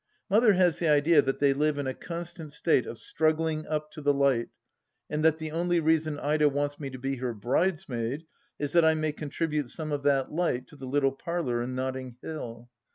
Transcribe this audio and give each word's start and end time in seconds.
Mother 0.31 0.53
has 0.53 0.79
the 0.79 0.87
idea 0.87 1.21
that 1.21 1.37
they 1.37 1.53
live 1.53 1.77
in 1.77 1.85
a 1.85 1.93
constant 1.93 2.51
state 2.53 2.87
of 2.87 2.97
struggling 2.97 3.67
up 3.67 3.91
to 3.91 4.01
the 4.01 4.15
Light, 4.15 4.49
and 5.11 5.23
that 5.23 5.37
the 5.37 5.51
only 5.51 5.79
reason 5.79 6.17
Ida 6.17 6.49
wants 6.49 6.79
me 6.79 6.89
to 6.89 6.97
be 6.97 7.17
her 7.17 7.35
bridesmaid 7.35 8.25
is 8.57 8.71
that 8.71 8.83
I 8.83 8.95
may 8.95 9.11
contribute 9.11 9.69
some 9.69 9.91
of 9.91 10.01
that 10.01 10.31
light 10.31 10.65
to 10.69 10.75
the 10.75 10.87
little 10.87 11.11
parlour 11.11 11.61
in 11.61 11.75
Notting 11.75 12.17
Hill 12.23 12.71